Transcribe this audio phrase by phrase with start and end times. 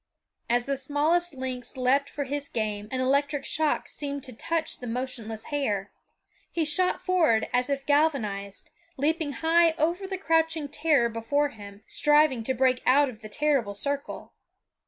[0.49, 4.87] As the smallest lynx leaped for his game an electric shock seemed to touch the
[4.87, 5.91] motionless hare.
[6.49, 12.41] He shot forward as if galvanized, leaping high over the crouching terror before him, striving
[12.45, 14.33] to break out of the terrible circle.